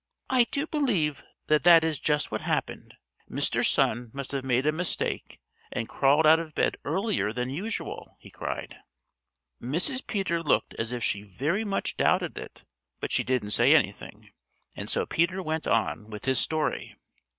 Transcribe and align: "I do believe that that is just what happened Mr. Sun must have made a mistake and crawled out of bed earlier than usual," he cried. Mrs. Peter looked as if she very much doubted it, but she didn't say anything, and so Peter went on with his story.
"I 0.31 0.45
do 0.45 0.65
believe 0.65 1.21
that 1.45 1.63
that 1.63 1.83
is 1.83 1.99
just 1.99 2.31
what 2.31 2.41
happened 2.41 2.95
Mr. 3.29 3.63
Sun 3.63 4.09
must 4.15 4.31
have 4.31 4.43
made 4.43 4.65
a 4.65 4.71
mistake 4.71 5.39
and 5.71 5.87
crawled 5.87 6.25
out 6.25 6.39
of 6.39 6.55
bed 6.55 6.77
earlier 6.83 7.31
than 7.31 7.51
usual," 7.51 8.17
he 8.19 8.31
cried. 8.31 8.77
Mrs. 9.61 10.07
Peter 10.07 10.41
looked 10.41 10.73
as 10.79 10.91
if 10.91 11.03
she 11.03 11.21
very 11.21 11.63
much 11.63 11.97
doubted 11.97 12.39
it, 12.39 12.63
but 12.99 13.11
she 13.11 13.23
didn't 13.23 13.51
say 13.51 13.75
anything, 13.75 14.31
and 14.75 14.89
so 14.89 15.05
Peter 15.05 15.43
went 15.43 15.67
on 15.67 16.09
with 16.09 16.25
his 16.25 16.39
story. 16.39 16.95